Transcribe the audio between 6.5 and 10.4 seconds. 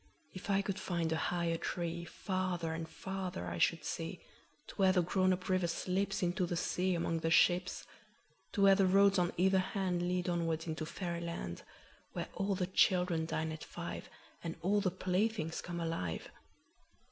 sea among the ships. To where the roads on either handLead